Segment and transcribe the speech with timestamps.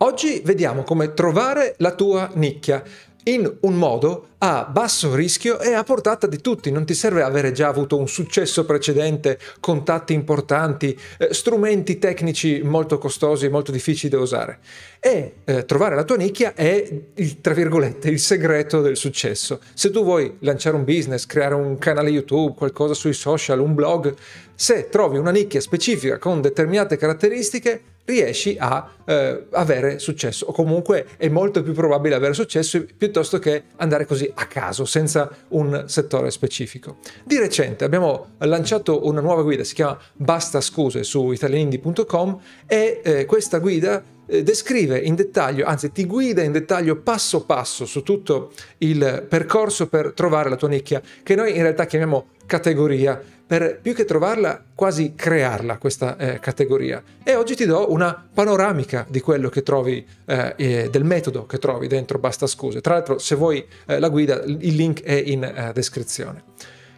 [0.00, 2.84] Oggi vediamo come trovare la tua nicchia
[3.24, 6.70] in un modo a basso rischio e a portata di tutti.
[6.70, 12.98] Non ti serve avere già avuto un successo precedente, contatti importanti, eh, strumenti tecnici molto
[12.98, 14.60] costosi, molto difficili da usare.
[15.00, 19.60] E eh, trovare la tua nicchia è il, tra virgolette, il segreto del successo.
[19.74, 24.14] Se tu vuoi lanciare un business, creare un canale YouTube, qualcosa sui social, un blog,
[24.54, 31.06] se trovi una nicchia specifica con determinate caratteristiche, riesci a eh, avere successo o comunque
[31.18, 36.30] è molto più probabile avere successo piuttosto che andare così a caso senza un settore
[36.30, 36.98] specifico.
[37.24, 43.24] Di recente abbiamo lanciato una nuova guida, si chiama Basta scuse su italianindi.com e eh,
[43.26, 44.02] questa guida
[44.42, 50.12] descrive in dettaglio, anzi ti guida in dettaglio passo passo su tutto il percorso per
[50.12, 55.14] trovare la tua nicchia, che noi in realtà chiamiamo categoria per più che trovarla, quasi
[55.14, 57.02] crearla questa eh, categoria.
[57.24, 61.56] E oggi ti do una panoramica di quello che trovi, eh, eh, del metodo che
[61.56, 62.82] trovi dentro Basta Scuse.
[62.82, 66.44] Tra l'altro, se vuoi eh, la guida, il link è in eh, descrizione.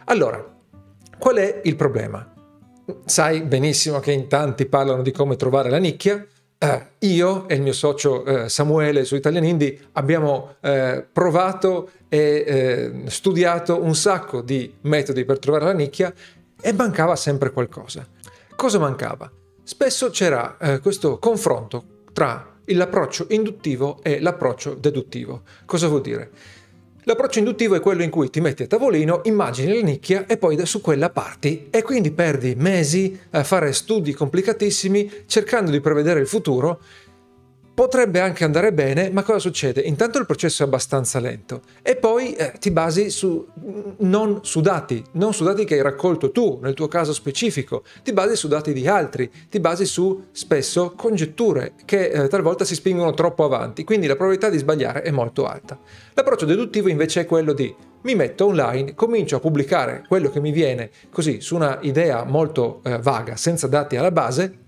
[0.05, 0.45] Allora,
[1.17, 2.33] qual è il problema?
[3.05, 6.25] Sai benissimo che in tanti parlano di come trovare la nicchia,
[6.63, 12.43] eh, io e il mio socio eh, Samuele su Italian Indie abbiamo eh, provato e
[12.45, 16.13] eh, studiato un sacco di metodi per trovare la nicchia
[16.61, 18.07] e mancava sempre qualcosa.
[18.55, 19.31] Cosa mancava?
[19.63, 25.41] Spesso c'era eh, questo confronto tra l'approccio induttivo e l'approccio deduttivo.
[25.65, 26.29] Cosa vuol dire?
[27.05, 30.63] L'approccio induttivo è quello in cui ti metti a tavolino, immagini la nicchia e poi
[30.67, 31.67] su quella parti.
[31.71, 36.79] E quindi perdi mesi a fare studi complicatissimi cercando di prevedere il futuro
[37.81, 39.81] Potrebbe anche andare bene, ma cosa succede?
[39.81, 43.43] Intanto il processo è abbastanza lento e poi eh, ti basi su,
[43.97, 48.13] non su dati, non su dati che hai raccolto tu, nel tuo caso specifico, ti
[48.13, 53.15] basi su dati di altri, ti basi su spesso congetture che eh, talvolta si spingono
[53.15, 55.79] troppo avanti, quindi la probabilità di sbagliare è molto alta.
[56.13, 60.51] L'approccio deduttivo invece è quello di mi metto online, comincio a pubblicare quello che mi
[60.51, 64.60] viene così su una idea molto eh, vaga, senza dati alla base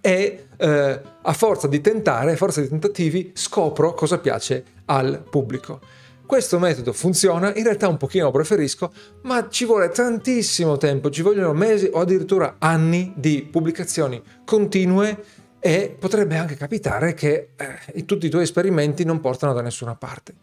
[0.00, 5.80] e eh, a forza di tentare, a forza di tentativi, scopro cosa piace al pubblico.
[6.26, 8.92] Questo metodo funziona, in realtà un pochino lo preferisco,
[9.22, 15.24] ma ci vuole tantissimo tempo, ci vogliono mesi o addirittura anni di pubblicazioni continue
[15.58, 20.34] e potrebbe anche capitare che eh, tutti i tuoi esperimenti non portano da nessuna parte.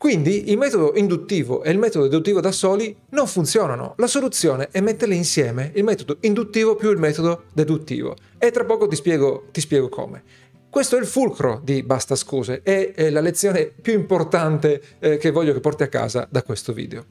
[0.00, 3.92] Quindi il metodo induttivo e il metodo deduttivo da soli non funzionano.
[3.98, 8.16] La soluzione è metterli insieme, il metodo induttivo più il metodo deduttivo.
[8.38, 10.22] E tra poco ti spiego, ti spiego come.
[10.70, 15.52] Questo è il fulcro di Basta Scuse, è, la lezione più importante eh, che voglio
[15.52, 17.04] che porti a casa da questo video.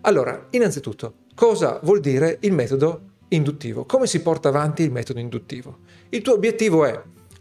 [0.00, 3.84] Allora, innanzitutto, cosa vuol dire il metodo induttivo?
[3.84, 5.80] Come si porta avanti il metodo induttivo?
[6.08, 6.98] Il tuo obiettivo è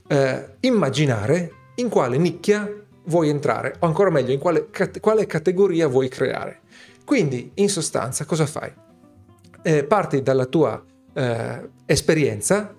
[0.09, 2.69] eh, immaginare in quale nicchia
[3.06, 4.68] vuoi entrare, o ancora meglio, in quale,
[5.00, 6.62] quale categoria vuoi creare.
[7.06, 8.72] Quindi, in sostanza, cosa fai?
[9.64, 12.74] Eh, parti dalla tua eh, esperienza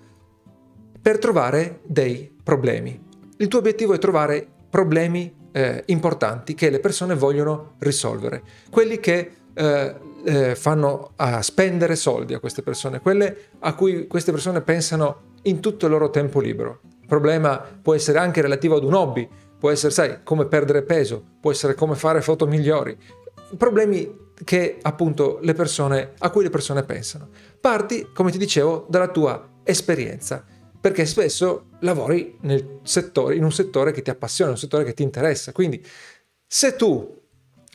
[1.01, 2.99] per trovare dei problemi.
[3.37, 9.31] Il tuo obiettivo è trovare problemi eh, importanti che le persone vogliono risolvere, quelli che
[9.53, 9.95] eh,
[10.25, 15.59] eh, fanno a spendere soldi a queste persone, quelle a cui queste persone pensano in
[15.59, 16.79] tutto il loro tempo libero.
[17.01, 19.27] Il problema può essere anche relativo ad un hobby,
[19.63, 22.97] può essere, sai, come perdere peso, può essere come fare foto migliori,
[23.55, 27.29] problemi che appunto le persone, a cui le persone pensano.
[27.61, 30.43] Parti, come ti dicevo, dalla tua esperienza,
[30.81, 35.03] perché spesso lavori nel settore, in un settore che ti appassiona, un settore che ti
[35.03, 35.53] interessa.
[35.53, 35.81] Quindi
[36.45, 37.21] se tu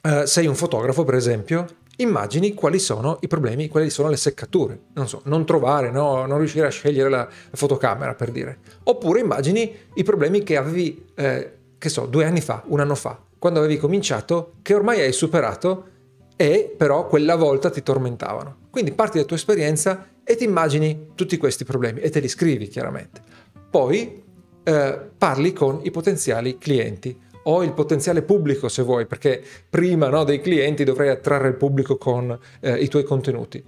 [0.03, 1.65] eh, sei un fotografo, per esempio,
[1.97, 4.79] immagini quali sono i problemi, quali sono le seccature.
[4.93, 6.27] Non so, non trovare, no?
[6.27, 8.59] non riuscire a scegliere la fotocamera, per dire.
[8.83, 13.19] Oppure immagini i problemi che avevi eh, che so, due anni fa, un anno fa,
[13.39, 15.97] quando avevi cominciato, che ormai hai superato
[16.37, 18.57] e però quella volta ti tormentavano.
[18.71, 22.69] Quindi parti dalla tua esperienza e ti immagini tutti questi problemi e te li scrivi
[22.69, 23.21] chiaramente.
[23.71, 24.23] Poi
[24.63, 30.25] eh, parli con i potenziali clienti o il potenziale pubblico se vuoi, perché prima no,
[30.25, 33.65] dei clienti dovrai attrarre il pubblico con eh, i tuoi contenuti.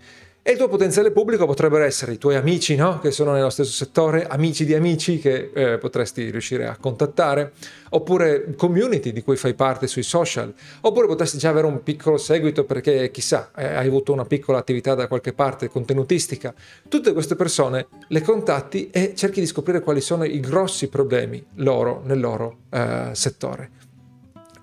[0.50, 2.99] E il tuo potenziale pubblico potrebbero essere i tuoi amici, no?
[2.99, 7.52] che sono nello stesso settore, amici di amici che eh, potresti riuscire a contattare,
[7.91, 12.64] oppure community di cui fai parte sui social, oppure potresti già avere un piccolo seguito
[12.64, 16.52] perché chissà, eh, hai avuto una piccola attività da qualche parte contenutistica.
[16.88, 22.02] Tutte queste persone le contatti e cerchi di scoprire quali sono i grossi problemi loro
[22.05, 23.70] nel loro eh, settore.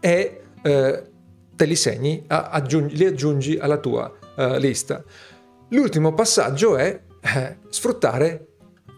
[0.02, 1.04] E eh,
[1.56, 5.02] te li segni, aggiungi, li aggiungi alla tua eh, lista.
[5.72, 8.48] L'ultimo passaggio è eh, sfruttare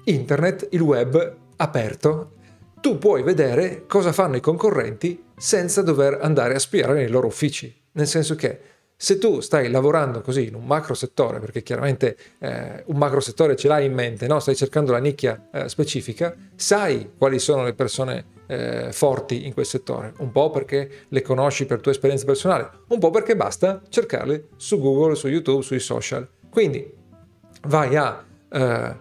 [0.03, 2.33] internet, il web aperto,
[2.79, 7.75] tu puoi vedere cosa fanno i concorrenti senza dover andare a spiare nei loro uffici.
[7.93, 8.59] Nel senso che
[8.95, 13.55] se tu stai lavorando così in un macro settore, perché chiaramente eh, un macro settore
[13.55, 14.39] ce l'hai in mente, no?
[14.39, 19.65] stai cercando la nicchia eh, specifica, sai quali sono le persone eh, forti in quel
[19.65, 24.49] settore, un po' perché le conosci per tua esperienza personale, un po' perché basta cercarle
[24.57, 26.27] su Google, su YouTube, sui social.
[26.49, 26.91] Quindi
[27.63, 28.95] vai a eh,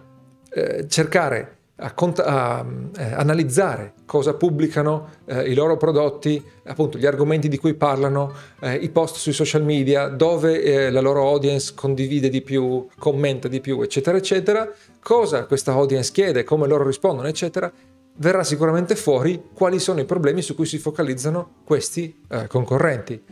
[0.51, 2.65] eh, cercare a, cont- a
[2.97, 8.75] eh, analizzare cosa pubblicano eh, i loro prodotti, appunto gli argomenti di cui parlano, eh,
[8.75, 13.61] i post sui social media, dove eh, la loro audience condivide di più, commenta di
[13.61, 14.69] più, eccetera, eccetera,
[15.01, 17.71] cosa questa audience chiede, come loro rispondono, eccetera,
[18.17, 23.23] verrà sicuramente fuori quali sono i problemi su cui si focalizzano questi concorrenti.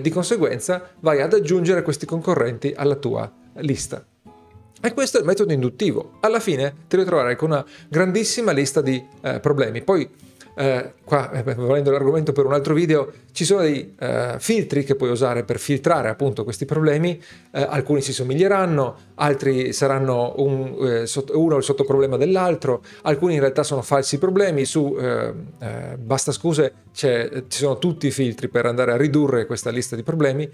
[0.00, 4.04] di conseguenza vai ad aggiungere questi concorrenti alla tua lista.
[4.78, 6.18] E questo è il metodo induttivo.
[6.20, 9.82] Alla fine ti ritroverai con una grandissima lista di eh, problemi.
[9.82, 10.08] Poi,
[10.54, 14.94] eh, qua, eh, volendo l'argomento per un altro video, ci sono dei eh, filtri che
[14.94, 17.20] puoi usare per filtrare appunto questi problemi.
[17.52, 23.62] Eh, alcuni si somiglieranno, altri saranno un, sotto, uno il sottoproblema dell'altro, alcuni in realtà
[23.62, 24.66] sono falsi problemi.
[24.66, 24.96] Su
[25.98, 30.50] Basta Scuse ci sono tutti i filtri per andare a ridurre questa lista di problemi.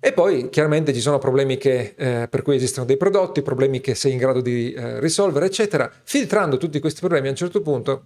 [0.00, 3.96] E poi chiaramente ci sono problemi che, eh, per cui esistono dei prodotti, problemi che
[3.96, 5.90] sei in grado di eh, risolvere, eccetera.
[6.04, 8.04] Filtrando tutti questi problemi a un certo punto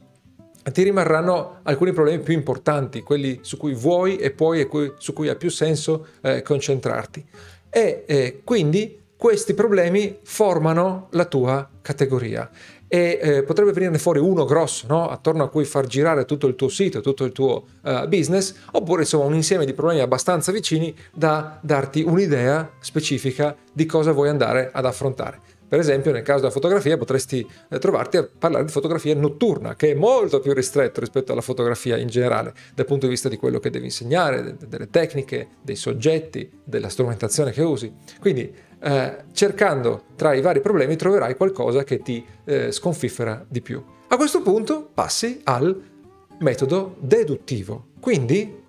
[0.73, 5.13] ti rimarranno alcuni problemi più importanti, quelli su cui vuoi e puoi e cui, su
[5.13, 7.25] cui ha più senso eh, concentrarti.
[7.69, 12.49] E eh, quindi questi problemi formano la tua categoria
[12.95, 15.09] e eh, potrebbe venirne fuori uno grosso, no?
[15.09, 19.01] attorno a cui far girare tutto il tuo sito, tutto il tuo uh, business, oppure
[19.01, 24.69] insomma un insieme di problemi abbastanza vicini da darti un'idea specifica di cosa vuoi andare
[24.71, 25.41] ad affrontare.
[25.67, 29.93] Per esempio, nel caso della fotografia potresti eh, trovarti a parlare di fotografia notturna, che
[29.93, 33.59] è molto più ristretto rispetto alla fotografia in generale, dal punto di vista di quello
[33.59, 37.91] che devi insegnare, delle tecniche, dei soggetti, della strumentazione che usi.
[38.21, 43.83] Quindi eh, cercando tra i vari problemi troverai qualcosa che ti eh, sconfiffera di più.
[44.09, 45.81] A questo punto passi al
[46.39, 48.61] metodo deduttivo, quindi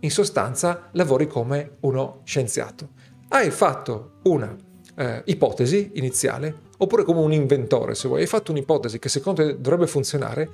[0.00, 2.90] in sostanza lavori come uno scienziato.
[3.28, 4.56] Hai fatto una
[4.94, 9.60] eh, ipotesi iniziale, oppure come un inventore, se vuoi, hai fatto un'ipotesi che secondo te
[9.60, 10.48] dovrebbe funzionare,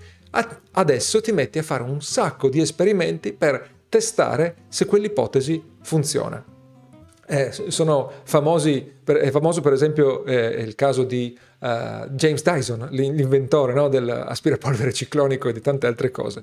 [0.72, 6.53] adesso ti metti a fare un sacco di esperimenti per testare se quell'ipotesi funziona.
[7.26, 7.50] Eh,
[9.03, 14.93] per, è famoso per esempio eh, il caso di uh, James Dyson, l'inventore no, dell'aspirapolvere
[14.93, 16.43] ciclonico e di tante altre cose.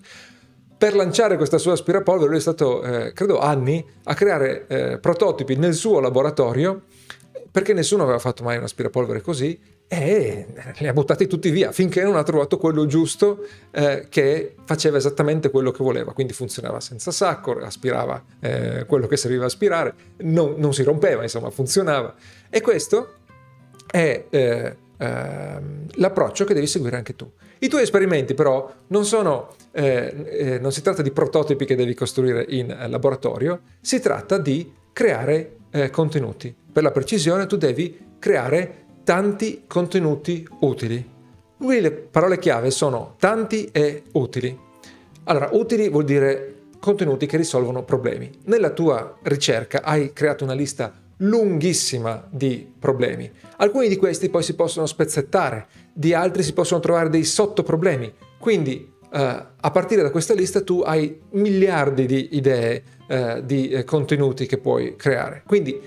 [0.78, 5.56] Per lanciare questa sua aspirapolvere lui è stato, eh, credo, anni a creare eh, prototipi
[5.56, 6.82] nel suo laboratorio
[7.52, 9.60] perché nessuno aveva fatto mai un aspirapolvere così
[9.94, 10.46] e
[10.78, 15.50] li ha buttati tutti via finché non ha trovato quello giusto eh, che faceva esattamente
[15.50, 16.14] quello che voleva.
[16.14, 21.50] Quindi funzionava senza sacco, aspirava eh, quello che serviva aspirare, non, non, si rompeva, insomma,
[21.50, 22.16] funzionava.
[22.50, 23.16] E questo
[23.86, 27.30] è eh, ehm, l'approccio che devi seguire anche tu.
[27.60, 31.96] I tuoi esperimenti però non sono, eh, eh, non si tratta di prototipi che devi
[31.96, 36.56] costruire in laboratorio, si tratta di creare eh, contenuti.
[36.72, 41.10] Per la precisione tu devi creare tanti contenuti utili.
[41.58, 44.58] Qui le parole chiave sono tanti e utili.
[45.26, 48.32] Allora, utili vuol dire contenuti che risolvono problemi.
[48.46, 53.32] Nella tua ricerca hai creato una lista lunghissima di problemi.
[53.58, 58.14] Alcuni di questi poi si possono spezzettare, di altri si possono trovare dei sottoproblemi.
[58.40, 59.18] Quindi Uh,
[59.60, 64.58] a partire da questa lista tu hai miliardi di idee, uh, di uh, contenuti che
[64.58, 65.44] puoi creare.
[65.46, 65.78] Quindi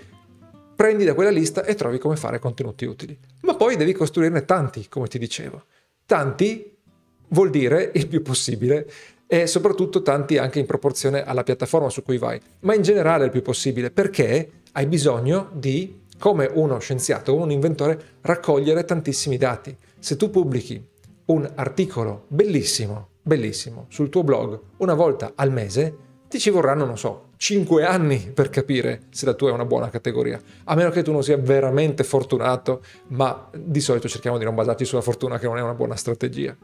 [0.74, 3.18] prendi da quella lista e trovi come fare contenuti utili.
[3.40, 5.64] Ma poi devi costruirne tanti, come ti dicevo.
[6.06, 6.76] Tanti
[7.28, 8.86] vuol dire il più possibile
[9.26, 13.30] e soprattutto tanti anche in proporzione alla piattaforma su cui vai, ma in generale il
[13.30, 19.76] più possibile perché hai bisogno di, come uno scienziato, come un inventore, raccogliere tantissimi dati.
[19.98, 20.82] Se tu pubblichi
[21.26, 25.96] un articolo bellissimo, bellissimo, sul tuo blog una volta al mese,
[26.28, 29.90] ti ci vorranno, non so, 5 anni per capire se la tua è una buona
[29.90, 34.54] categoria, a meno che tu non sia veramente fortunato, ma di solito cerchiamo di non
[34.54, 36.56] basarci sulla fortuna che non è una buona strategia.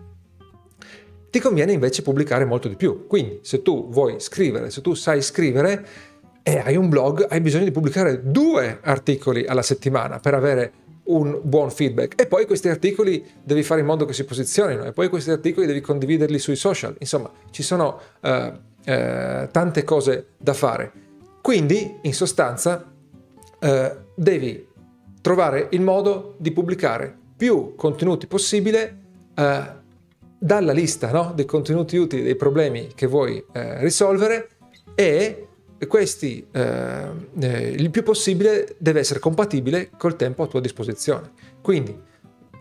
[1.30, 5.22] Ti conviene invece pubblicare molto di più, quindi se tu vuoi scrivere, se tu sai
[5.22, 5.86] scrivere
[6.42, 10.72] e hai un blog, hai bisogno di pubblicare due articoli alla settimana per avere
[11.04, 14.92] un buon feedback e poi questi articoli devi fare in modo che si posizionino e
[14.92, 16.94] poi questi articoli devi condividerli sui social.
[16.98, 18.52] Insomma, ci sono uh,
[18.84, 20.92] eh, tante cose da fare.
[21.40, 22.90] Quindi, in sostanza,
[23.58, 24.68] eh, devi
[25.20, 28.98] trovare il modo di pubblicare più contenuti possibile
[29.34, 29.78] eh,
[30.38, 34.48] dalla lista no, dei contenuti utili, dei problemi che vuoi eh, risolvere
[34.94, 35.46] e
[35.86, 37.08] questi eh,
[37.40, 41.30] eh, il più possibile deve essere compatibile col tempo a tua disposizione.
[41.60, 41.98] Quindi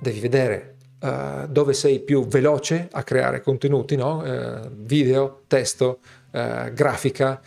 [0.01, 4.23] devi vedere uh, dove sei più veloce a creare contenuti, no?
[4.23, 5.99] uh, video, testo,
[6.31, 7.41] uh, grafica,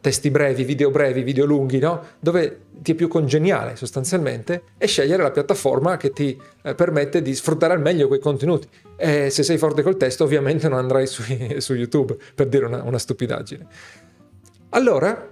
[0.00, 2.00] testi brevi, video brevi, video lunghi, no?
[2.18, 6.34] dove ti è più congeniale sostanzialmente e scegliere la piattaforma che ti
[6.74, 8.66] permette di sfruttare al meglio quei contenuti.
[8.96, 11.22] E se sei forte col testo ovviamente non andrai su,
[11.58, 13.66] su YouTube per dire una, una stupidaggine.
[14.70, 15.28] Allora,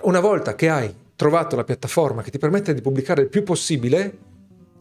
[0.00, 4.18] una volta che hai trovato la piattaforma che ti permette di pubblicare il più possibile,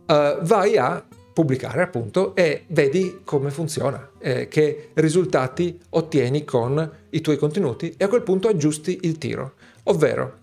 [0.07, 1.03] uh, vai a
[1.37, 8.03] pubblicare appunto e vedi come funziona, eh, che risultati ottieni con i tuoi contenuti e
[8.03, 9.53] a quel punto aggiusti il tiro.
[9.83, 10.39] Ovvero,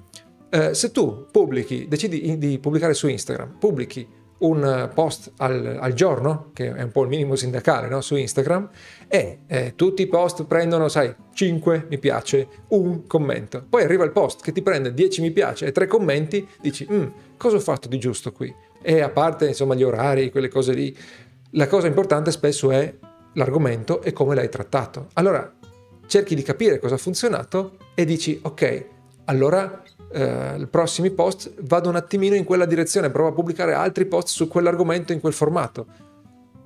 [0.51, 4.07] eh, se tu pubblichi, decidi di pubblicare su Instagram, pubblichi
[4.39, 8.01] un post al, al, giorno, che è un po' il minimo sindacale no?
[8.01, 8.69] su Instagram,
[9.09, 13.65] e eh, tutti i post prendono, sai, 5 mi piace, un commento.
[13.69, 17.07] Poi arriva il post che ti prende 10 mi piace e 3 commenti, dici, mm,
[17.37, 18.55] cosa ho fatto di giusto qui?
[18.87, 20.95] E a parte insomma gli orari, quelle cose lì,
[21.53, 22.95] la cosa importante spesso è
[23.33, 25.09] l'argomento e come l'hai trattato.
[25.15, 25.51] Allora
[26.07, 28.87] cerchi di capire cosa ha funzionato e dici ok,
[29.25, 34.05] allora eh, i prossimi post vado un attimino in quella direzione, provo a pubblicare altri
[34.05, 35.87] post su quell'argomento in quel formato.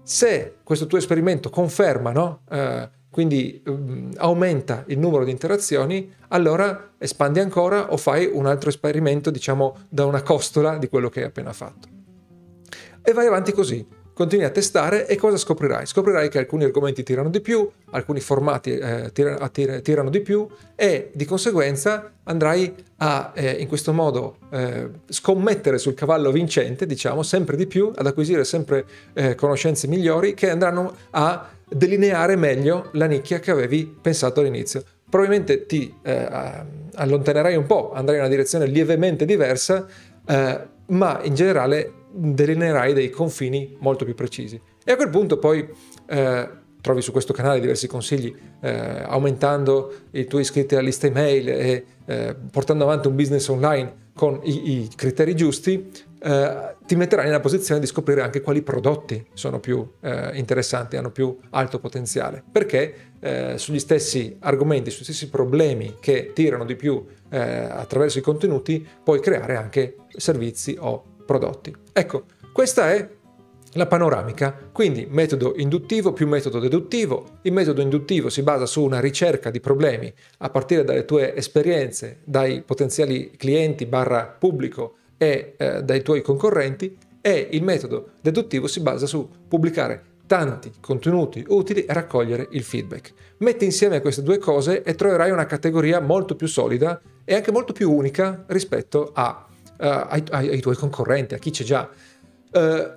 [0.02, 2.40] Se questo tuo esperimento conferma, no?
[2.50, 8.70] eh, quindi um, aumenta il numero di interazioni, allora espandi ancora o fai un altro
[8.70, 11.96] esperimento, diciamo, da una costola di quello che hai appena fatto
[13.08, 13.86] e vai avanti così.
[14.12, 15.86] Continui a testare e cosa scoprirai?
[15.86, 21.10] Scoprirai che alcuni argomenti tirano di più, alcuni formati eh, tirano, tirano, di più e
[21.14, 27.56] di conseguenza andrai a eh, in questo modo eh, scommettere sul cavallo vincente, diciamo, sempre
[27.56, 28.84] di più, ad acquisire sempre
[29.14, 34.82] eh, conoscenze migliori che andranno a delineare meglio la nicchia che avevi pensato all'inizio.
[35.08, 36.28] Probabilmente ti eh,
[36.94, 39.86] allontanerai un po', andrai in una direzione lievemente diversa,
[40.26, 44.60] eh, ma in generale delineerai dei confini molto più precisi.
[44.84, 45.68] E a quel punto poi
[46.06, 46.48] eh,
[46.80, 51.84] trovi su questo canale diversi consigli, eh, aumentando i tuoi iscritti alla lista email e
[52.06, 57.40] eh, portando avanti un business online con i, i criteri giusti, eh, ti metterai nella
[57.40, 62.94] posizione di scoprire anche quali prodotti sono più eh, interessanti, hanno più alto potenziale, perché
[63.20, 69.20] eh, sugli stessi argomenti, sugli stessi problemi che tirano di più attraverso i contenuti, puoi
[69.20, 71.74] creare anche servizi o prodotti.
[71.92, 73.06] Ecco, questa è
[73.74, 77.40] la panoramica, quindi metodo induttivo più metodo deduttivo.
[77.42, 82.20] Il metodo induttivo si basa su una ricerca di problemi a partire dalle tue esperienze,
[82.24, 88.80] dai potenziali clienti barra pubblico e eh, dai tuoi concorrenti e il metodo deduttivo si
[88.80, 93.12] basa su pubblicare tanti contenuti utili e raccogliere il feedback.
[93.38, 97.74] Metti insieme queste due cose e troverai una categoria molto più solida e anche molto
[97.74, 99.47] più unica rispetto a
[99.86, 101.88] ai, ai, ai, tuoi concorrenti, a chi c'è già.
[102.50, 102.96] Uh,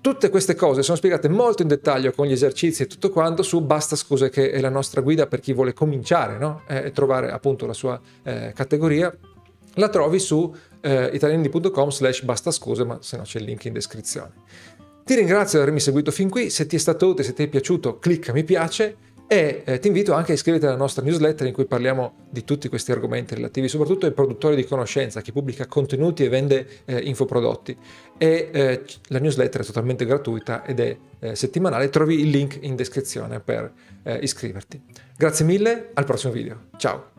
[0.00, 3.60] tutte queste cose sono spiegate molto in dettaglio con gli esercizi e tutto quanto su
[3.60, 6.62] Basta Scuse, che è la nostra guida per chi vuole cominciare no?
[6.68, 9.12] e trovare appunto la sua eh, categoria.
[9.78, 13.72] La trovi su eh, italiani.com slash basta scuse, ma se no c'è il link in
[13.72, 14.32] descrizione.
[15.04, 17.48] Ti ringrazio di avermi seguito fin qui, se ti è stato utile, se ti è
[17.48, 18.96] piaciuto, clicca mi piace
[19.28, 22.68] e eh, ti invito anche a iscriverti alla nostra newsletter in cui parliamo di tutti
[22.68, 27.76] questi argomenti relativi soprattutto ai produttori di conoscenza, chi pubblica contenuti e vende eh, infoprodotti.
[28.18, 32.76] E eh, la newsletter è totalmente gratuita ed è eh, settimanale, trovi il link in
[32.76, 33.72] descrizione per
[34.04, 34.80] eh, iscriverti.
[35.16, 36.66] Grazie mille, al prossimo video.
[36.76, 37.15] Ciao!